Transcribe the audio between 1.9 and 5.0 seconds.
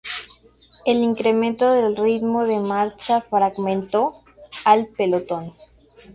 ritmo de marcha fragmentó al